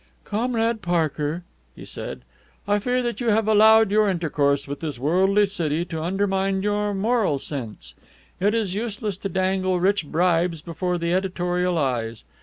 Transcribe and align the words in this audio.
"Comrade 0.23 0.81
Parker," 0.81 1.43
he 1.75 1.85
said, 1.85 2.21
"I 2.67 2.79
fear 2.79 3.03
that 3.03 3.21
you 3.21 3.29
have 3.29 3.47
allowed 3.47 3.91
your 3.91 4.09
intercourse 4.09 4.67
with 4.67 4.79
this 4.79 4.97
worldly 4.97 5.45
city 5.45 5.85
to 5.85 6.01
undermine 6.01 6.63
your 6.63 6.95
moral 6.95 7.37
sense. 7.37 7.93
It 8.39 8.55
is 8.55 8.73
useless 8.73 9.15
to 9.17 9.29
dangle 9.29 9.79
rich 9.79 10.07
bribes 10.11 10.63
before 10.63 10.97
the 10.97 11.13
editorial 11.13 11.77
eyes. 11.77 12.23